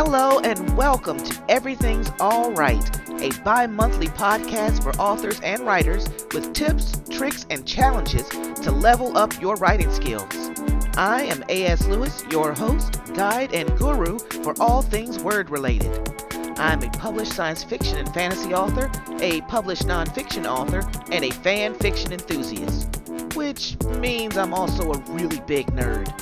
[0.00, 2.88] Hello and welcome to Everything's All Right,
[3.20, 9.18] a bi monthly podcast for authors and writers with tips, tricks, and challenges to level
[9.18, 10.32] up your writing skills.
[10.96, 11.84] I am A.S.
[11.88, 15.90] Lewis, your host, guide, and guru for all things word related.
[16.58, 21.74] I'm a published science fiction and fantasy author, a published nonfiction author, and a fan
[21.74, 22.88] fiction enthusiast,
[23.34, 26.14] which means I'm also a really big nerd.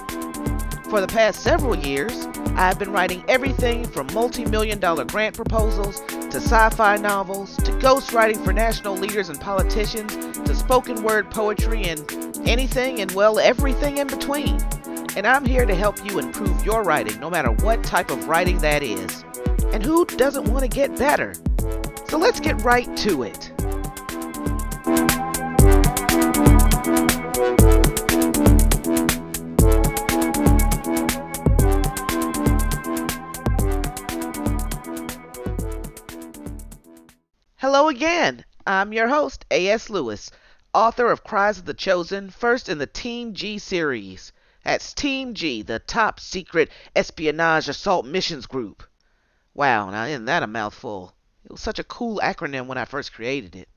[0.88, 6.00] For the past several years, I've been writing everything from multi million dollar grant proposals
[6.06, 11.84] to sci fi novels to ghostwriting for national leaders and politicians to spoken word poetry
[11.84, 12.08] and
[12.46, 14.60] anything and, well, everything in between.
[15.16, 18.58] And I'm here to help you improve your writing, no matter what type of writing
[18.58, 19.24] that is.
[19.72, 21.34] And who doesn't want to get better?
[22.06, 23.50] So let's get right to it.
[37.68, 38.44] Hello again.
[38.64, 39.90] I'm your host, A.S.
[39.90, 40.30] Lewis,
[40.72, 44.32] author of Cries of the Chosen, first in the Team G series.
[44.62, 48.84] That's Team G, the top secret espionage assault missions group.
[49.52, 51.16] Wow, now isn't that a mouthful?
[51.44, 53.68] It was such a cool acronym when I first created it.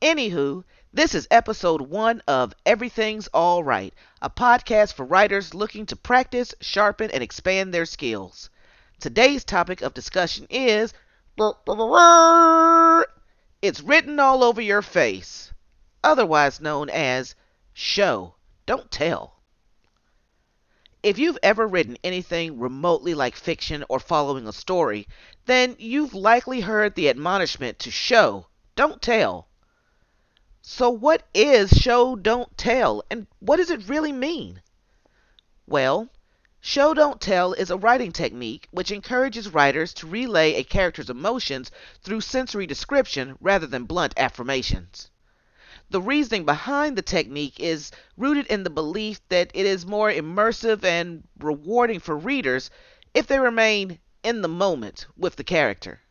[0.00, 5.96] Anywho, this is episode one of Everything's All Right, a podcast for writers looking to
[5.96, 8.50] practice, sharpen, and expand their skills.
[9.00, 10.94] Today's topic of discussion is
[13.62, 15.52] it's written all over your face,
[16.04, 17.34] otherwise known as
[17.72, 18.34] show,
[18.66, 19.40] don't tell.
[21.02, 25.08] If you've ever written anything remotely like fiction or following a story,
[25.46, 28.46] then you've likely heard the admonishment to show,
[28.76, 29.48] don't tell.
[30.60, 34.62] So, what is show, don't tell, and what does it really mean?
[35.66, 36.08] Well,
[36.64, 41.72] Show Don't Tell is a writing technique which encourages writers to relay a character's emotions
[42.04, 45.10] through sensory description rather than blunt affirmations.
[45.90, 50.84] The reasoning behind the technique is rooted in the belief that it is more immersive
[50.84, 52.70] and rewarding for readers
[53.12, 56.02] if they remain in the moment with the character.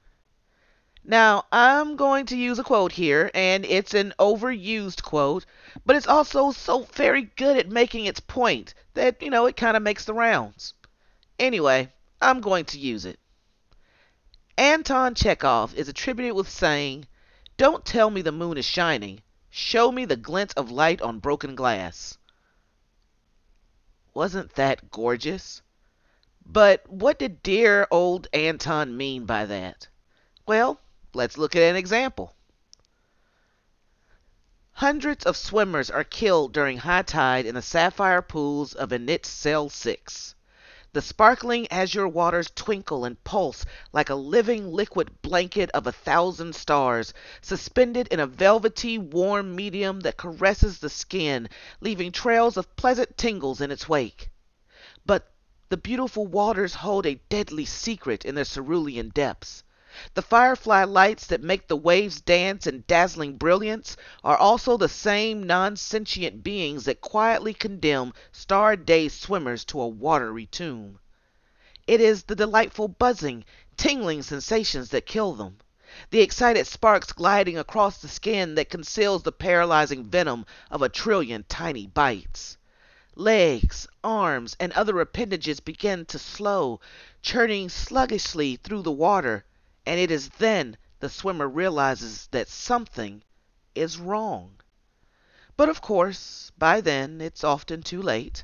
[1.03, 5.45] Now, I'm going to use a quote here, and it's an overused quote,
[5.83, 9.75] but it's also so very good at making its point that, you know, it kind
[9.75, 10.75] of makes the rounds.
[11.39, 11.91] Anyway,
[12.21, 13.19] I'm going to use it.
[14.59, 17.07] Anton Chekhov is attributed with saying,
[17.57, 21.55] Don't tell me the moon is shining, show me the glint of light on broken
[21.55, 22.19] glass.
[24.13, 25.63] Wasn't that gorgeous?
[26.45, 29.87] But what did dear old Anton mean by that?
[30.45, 30.80] Well,
[31.13, 32.33] Let's look at an example.
[34.75, 40.35] Hundreds of swimmers are killed during high tide in the sapphire pools of Init 6.
[40.93, 46.55] The sparkling azure waters twinkle and pulse like a living liquid blanket of a thousand
[46.55, 51.49] stars, suspended in a velvety, warm medium that caresses the skin,
[51.79, 54.31] leaving trails of pleasant tingles in its wake.
[55.05, 55.31] But
[55.69, 59.63] the beautiful waters hold a deadly secret in their cerulean depths.
[60.13, 65.43] The firefly lights that make the waves dance in dazzling brilliance are also the same
[65.43, 70.99] non sentient beings that quietly condemn star dazed swimmers to a watery tomb.
[71.87, 73.43] It is the delightful buzzing,
[73.75, 75.57] tingling sensations that kill them,
[76.09, 81.43] the excited sparks gliding across the skin that conceals the paralyzing venom of a trillion
[81.49, 82.55] tiny bites.
[83.13, 86.79] Legs, arms, and other appendages begin to slow,
[87.21, 89.43] churning sluggishly through the water
[89.85, 93.23] and it is then the swimmer realizes that something
[93.73, 94.59] is wrong.
[95.57, 98.43] But of course, by then it's often too late.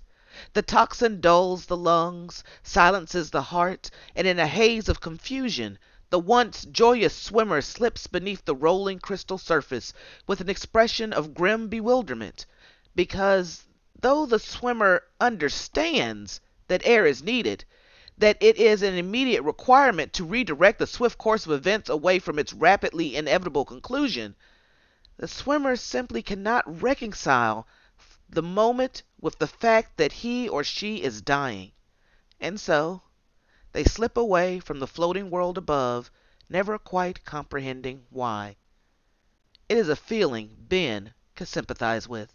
[0.53, 6.19] The toxin dulls the lungs, silences the heart, and in a haze of confusion, the
[6.19, 9.93] once joyous swimmer slips beneath the rolling crystal surface
[10.25, 12.45] with an expression of grim bewilderment,
[12.95, 13.63] because
[13.99, 17.65] though the swimmer understands that air is needed,
[18.17, 22.39] that it is an immediate requirement to redirect the swift course of events away from
[22.39, 24.35] its rapidly inevitable conclusion,
[25.17, 27.67] the swimmer simply cannot reconcile
[28.29, 31.71] the moment with the fact that he or she is dying.
[32.39, 33.03] And so
[33.71, 36.11] they slip away from the floating world above,
[36.49, 38.57] never quite comprehending why.
[39.69, 42.33] It is a feeling Ben can sympathize with.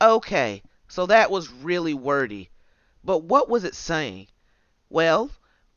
[0.00, 2.50] Okay, so that was really wordy.
[3.06, 4.26] But what was it saying?
[4.90, 5.30] Well,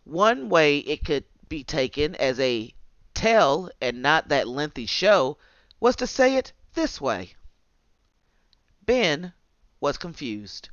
[0.03, 2.73] one way it could be taken as a
[3.13, 5.37] tell and not that lengthy show
[5.79, 7.35] was to say it this way.
[8.83, 9.33] Ben
[9.79, 10.69] was confused.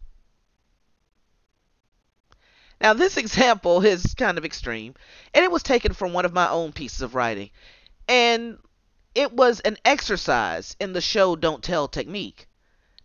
[2.81, 4.95] Now, this example is kind of extreme,
[5.35, 7.51] and it was taken from one of my own pieces of writing.
[8.09, 8.59] And
[9.15, 12.49] it was an exercise in the show don't tell technique.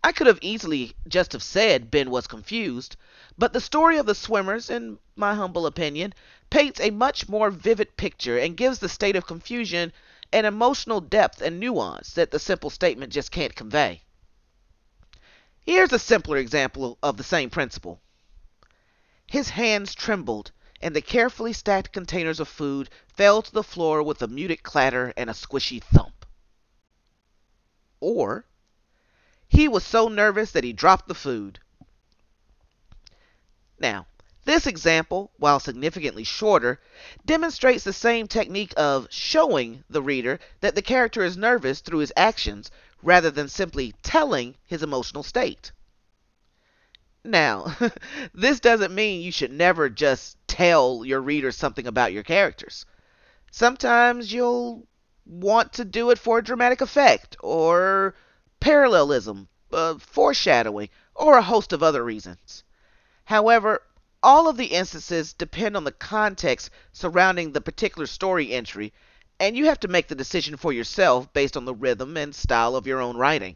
[0.01, 2.95] I could have easily just have said Ben was confused,
[3.37, 6.13] but the story of the swimmers, in my humble opinion,
[6.49, 9.93] paints a much more vivid picture and gives the state of confusion
[10.33, 14.01] an emotional depth and nuance that the simple statement just can't convey.
[15.65, 18.01] Here's a simpler example of the same principle.
[19.27, 20.51] His hands trembled,
[20.81, 25.13] and the carefully stacked containers of food fell to the floor with a muted clatter
[25.15, 26.25] and a squishy thump.
[27.99, 28.45] Or,
[29.47, 31.59] he was so nervous that he dropped the food.
[33.81, 34.05] Now,
[34.45, 36.79] this example, while significantly shorter,
[37.25, 42.13] demonstrates the same technique of showing the reader that the character is nervous through his
[42.15, 42.69] actions
[43.01, 45.71] rather than simply telling his emotional state.
[47.23, 47.75] Now,
[48.35, 52.85] this doesn't mean you should never just tell your readers something about your characters.
[53.49, 54.87] Sometimes you'll
[55.25, 58.13] want to do it for dramatic effect, or
[58.59, 62.63] parallelism, uh, foreshadowing, or a host of other reasons.
[63.31, 63.81] However,
[64.21, 68.91] all of the instances depend on the context surrounding the particular story entry,
[69.39, 72.75] and you have to make the decision for yourself based on the rhythm and style
[72.75, 73.55] of your own writing.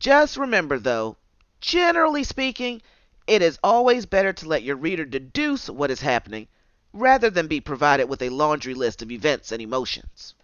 [0.00, 1.16] Just remember, though,
[1.60, 2.82] Generally speaking,
[3.28, 6.48] it is always better to let your reader deduce what is happening
[6.92, 10.34] rather than be provided with a laundry list of events and emotions.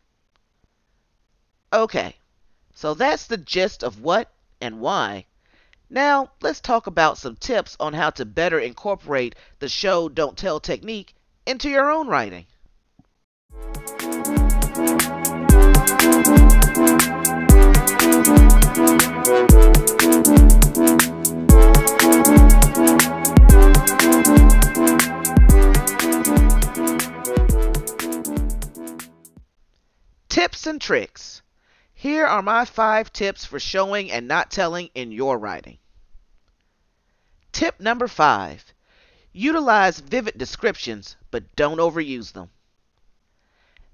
[1.73, 2.17] Okay,
[2.73, 5.27] so that's the gist of what and why.
[5.93, 10.61] Now, let's talk about some tips on how to better incorporate the show don't tell
[10.61, 11.17] technique
[11.47, 12.47] into your own writing.
[30.29, 31.43] Tips and tricks.
[31.93, 35.80] Here are my five tips for showing and not telling in your writing.
[37.53, 38.73] Tip number five
[39.33, 42.51] utilize vivid descriptions, but don't overuse them.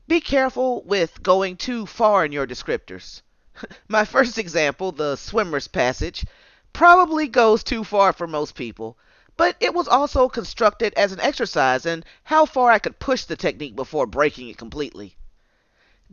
[0.09, 3.23] Be careful with going too far in your descriptors.
[3.89, 6.25] My first example, the swimmer's passage,
[6.73, 8.99] probably goes too far for most people,
[9.37, 13.37] but it was also constructed as an exercise in how far I could push the
[13.37, 15.17] technique before breaking it completely.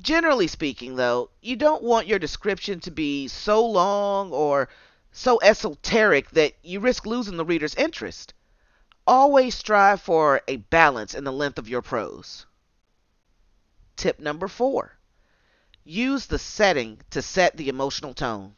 [0.02, 4.70] Generally speaking, though, you don't want your description to be so long or
[5.14, 8.34] so esoteric that you risk losing the reader's interest.
[9.06, 12.46] Always strive for a balance in the length of your prose.
[13.96, 14.98] Tip number four
[15.86, 18.56] use the setting to set the emotional tone.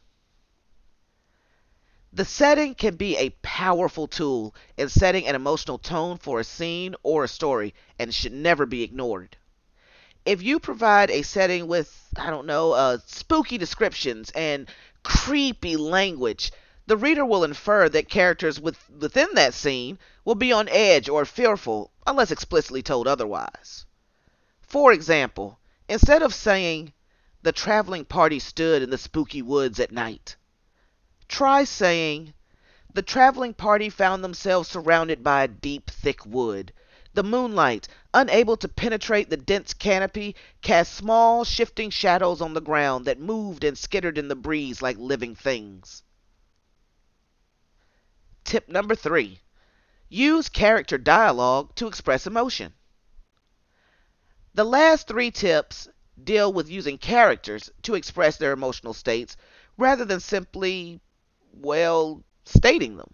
[2.12, 6.94] The setting can be a powerful tool in setting an emotional tone for a scene
[7.02, 9.36] or a story and should never be ignored
[10.26, 14.68] if you provide a setting with, I don't know, uh, spooky descriptions and
[15.06, 16.50] creepy language,
[16.86, 21.24] the reader will infer that characters with, within that scene will be on edge or
[21.24, 23.86] fearful unless explicitly told otherwise.
[24.62, 26.92] For example, instead of saying,
[27.42, 30.34] the traveling party stood in the spooky woods at night,
[31.28, 32.34] try saying,
[32.92, 36.72] the traveling party found themselves surrounded by a deep, thick wood
[37.16, 43.06] the moonlight, unable to penetrate the dense canopy, cast small, shifting shadows on the ground
[43.06, 46.02] that moved and skittered in the breeze like living things.
[48.44, 49.40] Tip number three
[50.08, 52.72] use character dialogue to express emotion.
[54.54, 55.88] The last three tips
[56.22, 59.36] deal with using characters to express their emotional states
[59.76, 61.00] rather than simply,
[61.52, 63.12] well, stating them.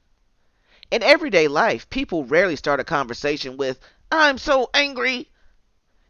[0.93, 3.81] In everyday life, people rarely start a conversation with,
[4.14, 5.31] I'm so angry.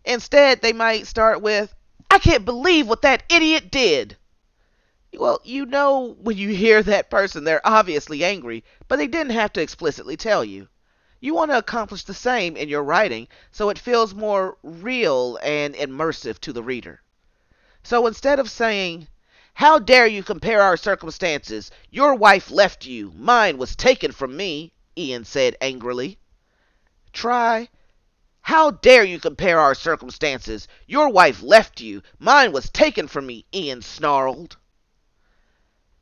[0.04, 1.72] Instead, they might start with,
[2.10, 4.16] I can't believe what that idiot did.
[5.14, 9.52] Well, you know when you hear that person, they're obviously angry, but they didn't have
[9.52, 10.66] to explicitly tell you.
[11.20, 15.72] You want to accomplish the same in your writing so it feels more real and
[15.76, 17.02] immersive to the reader.
[17.84, 19.06] So instead of saying,
[19.54, 21.70] How dare you compare our circumstances?
[21.88, 23.12] Your wife left you.
[23.14, 26.18] Mine was taken from me, Ian said angrily.
[27.12, 27.68] Try,
[28.44, 30.66] how dare you compare our circumstances?
[30.88, 32.02] Your wife left you.
[32.18, 34.56] Mine was taken from me, Ian snarled.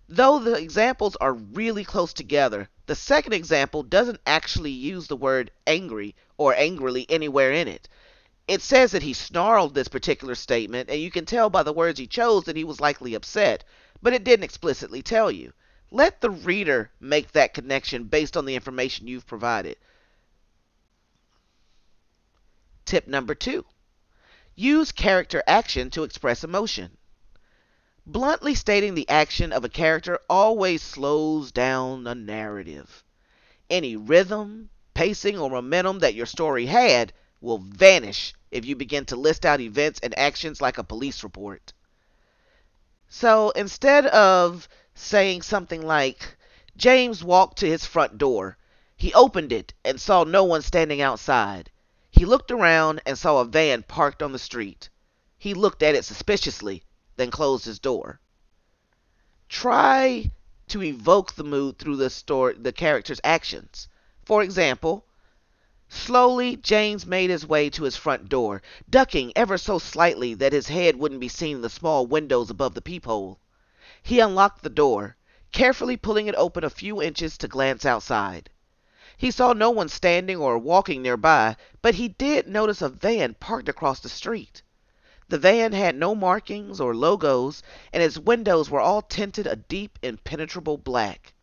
[0.09, 5.51] Though the examples are really close together, the second example doesn't actually use the word
[5.67, 7.89] angry or angrily anywhere in it.
[8.49, 12.01] It says that he snarled this particular statement, and you can tell by the words
[12.01, 13.65] he chose that he was likely upset,
[14.01, 15.53] but it didn't explicitly tell you.
[15.91, 19.77] Let the reader make that connection based on the information you've provided.
[22.91, 23.67] Tip number two
[24.57, 26.97] use character action to express emotion.
[28.05, 33.05] Bluntly stating the action of a character always slows down a narrative.
[33.71, 39.15] Any rhythm, pacing, or momentum that your story had will vanish if you begin to
[39.15, 41.73] list out events and actions like a police report.
[43.09, 46.37] So instead of saying something like,
[46.77, 48.59] James walked to his front door.
[48.97, 51.71] He opened it and saw no one standing outside.
[52.21, 54.91] He looked around and saw a van parked on the street.
[55.39, 56.83] He looked at it suspiciously,
[57.17, 58.21] then closed his door.
[59.49, 60.31] Try
[60.69, 63.89] to evoke the mood through the story, the character's actions.
[64.23, 65.07] For example,
[65.89, 68.61] slowly James made his way to his front door,
[68.91, 72.75] ducking ever so slightly that his head wouldn't be seen in the small windows above
[72.75, 73.41] the peephole.
[74.03, 75.17] He unlocked the door,
[75.53, 78.51] carefully pulling it open a few inches to glance outside.
[79.21, 83.69] He saw no one standing or walking nearby, but he did notice a van parked
[83.69, 84.63] across the street.
[85.29, 87.63] The van had no markings or logos,
[87.93, 91.35] and its windows were all tinted a deep, impenetrable black.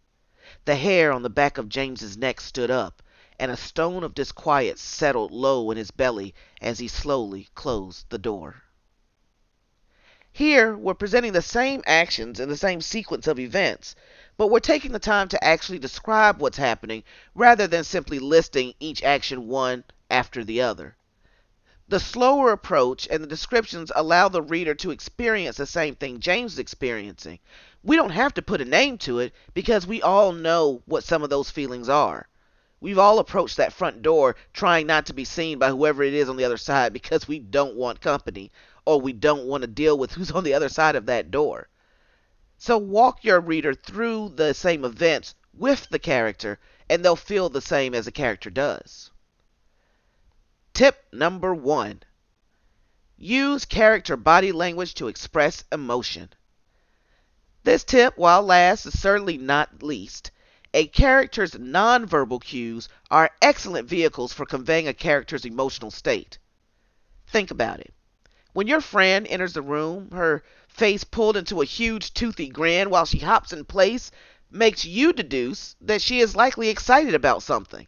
[0.66, 3.04] The hair on the back of James's neck stood up,
[3.38, 8.18] and a stone of disquiet settled low in his belly as he slowly closed the
[8.18, 8.64] door.
[10.32, 13.94] Here, we're presenting the same actions in the same sequence of events,
[14.38, 17.04] but we're taking the time to actually describe what's happening
[17.34, 20.96] rather than simply listing each action one after the other.
[21.90, 26.54] The slower approach and the descriptions allow the reader to experience the same thing James
[26.54, 27.40] is experiencing.
[27.82, 31.24] We don't have to put a name to it because we all know what some
[31.24, 32.28] of those feelings are.
[32.80, 36.30] We've all approached that front door trying not to be seen by whoever it is
[36.30, 38.52] on the other side because we don't want company
[38.86, 41.70] or we don't want to deal with who's on the other side of that door.
[42.58, 46.60] So walk your reader through the same events with the character,
[46.90, 49.12] and they'll feel the same as the character does.
[50.74, 52.04] Tip number one
[53.18, 56.30] use character body language to express emotion.
[57.64, 60.32] This tip, while last, is certainly not least.
[60.74, 66.38] A character's nonverbal cues are excellent vehicles for conveying a character's emotional state.
[67.26, 67.94] Think about it.
[68.58, 73.06] When your friend enters the room, her face pulled into a huge toothy grin while
[73.06, 74.10] she hops in place
[74.50, 77.86] makes you deduce that she is likely excited about something.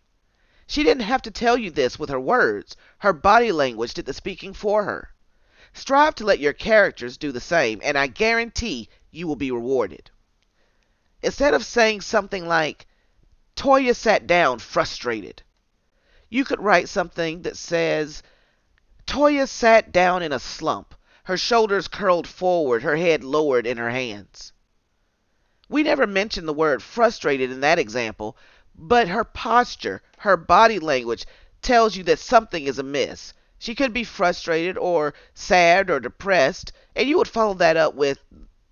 [0.68, 2.76] She didn't have to tell you this with her words.
[3.00, 5.10] Her body language did the speaking for her.
[5.74, 10.12] Strive to let your characters do the same, and I guarantee you will be rewarded.
[11.24, 12.86] Instead of saying something like,
[13.56, 15.42] Toya sat down frustrated,
[16.30, 18.22] you could write something that says,
[19.10, 23.90] Toya sat down in a slump, her shoulders curled forward, her head lowered in her
[23.90, 24.54] hands.
[25.68, 28.38] We never mentioned the word frustrated in that example,
[28.76, 31.26] but her posture, her body language
[31.64, 33.34] tells you that something is amiss.
[33.58, 38.20] She could be frustrated or sad or depressed, and you would follow that up with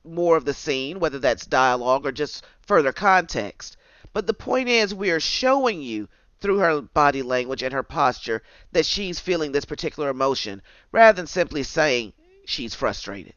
[0.04, 3.76] more of the scene, whether that's dialogue or just further context.
[4.14, 6.08] But the point is, we are showing you
[6.40, 11.28] through her body language and her posture that she's feeling this particular emotion rather than
[11.28, 12.14] simply saying
[12.46, 13.34] she's frustrated.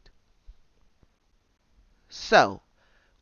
[2.09, 2.61] So,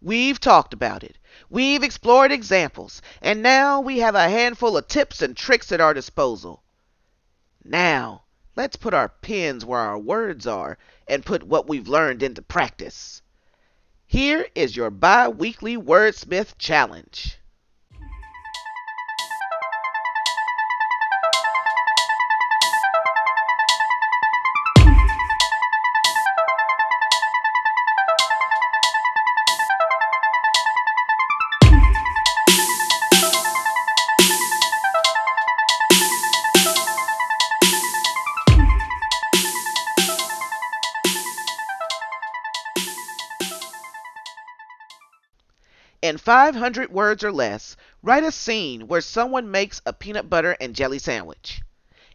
[0.02, 1.18] we've talked about it.
[1.50, 5.94] We've explored examples, and now we have a handful of tips and tricks at our
[5.94, 6.64] disposal.
[7.64, 8.24] Now,
[8.56, 13.22] let's put our pens where our words are and put what we've learned into practice.
[14.08, 17.38] Here is your bi weekly Wordsmith Challenge.
[46.02, 50.74] In 500 words or less, write a scene where someone makes a peanut butter and
[50.74, 51.62] jelly sandwich.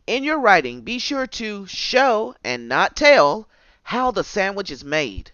[0.07, 3.47] In your writing, be sure to show and not tell
[3.83, 5.33] how the sandwich is made.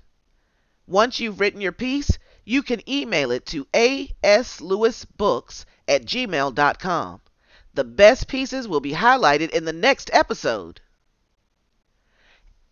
[0.86, 7.20] Once you've written your piece, you can email it to aslewisbooks at gmail.com.
[7.74, 10.80] The best pieces will be highlighted in the next episode.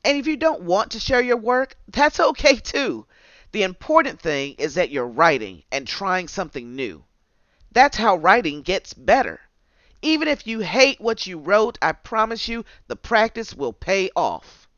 [0.04, 3.06] And if you don't want to share your work, that's okay too.
[3.52, 7.05] The important thing is that you're writing and trying something new.
[7.73, 9.40] That's how writing gets better.
[10.02, 14.69] Even if you hate what you wrote, I promise you the practice will pay off.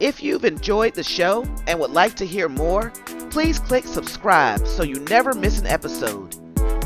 [0.00, 2.90] If you've enjoyed the show and would like to hear more,
[3.30, 6.36] please click subscribe so you never miss an episode.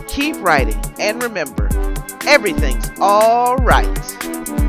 [0.06, 1.68] Keep writing and remember,
[2.26, 4.67] everything's all right.